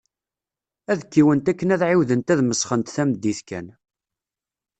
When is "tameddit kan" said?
2.95-3.67